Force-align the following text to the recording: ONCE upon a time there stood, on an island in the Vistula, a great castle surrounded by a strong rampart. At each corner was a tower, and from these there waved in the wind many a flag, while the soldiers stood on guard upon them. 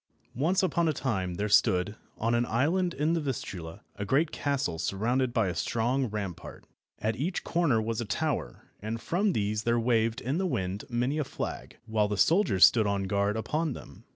ONCE 0.33 0.63
upon 0.63 0.87
a 0.87 0.93
time 0.93 1.35
there 1.35 1.47
stood, 1.47 1.95
on 2.17 2.33
an 2.33 2.47
island 2.47 2.91
in 2.95 3.13
the 3.13 3.21
Vistula, 3.21 3.81
a 3.95 4.03
great 4.03 4.31
castle 4.31 4.79
surrounded 4.79 5.31
by 5.31 5.47
a 5.47 5.53
strong 5.53 6.05
rampart. 6.07 6.65
At 6.97 7.15
each 7.17 7.43
corner 7.43 7.79
was 7.79 8.01
a 8.01 8.05
tower, 8.05 8.65
and 8.81 8.99
from 8.99 9.33
these 9.33 9.61
there 9.61 9.79
waved 9.79 10.19
in 10.19 10.39
the 10.39 10.47
wind 10.47 10.85
many 10.89 11.19
a 11.19 11.23
flag, 11.23 11.77
while 11.85 12.07
the 12.07 12.17
soldiers 12.17 12.65
stood 12.65 12.87
on 12.87 13.03
guard 13.03 13.37
upon 13.37 13.73
them. 13.73 14.05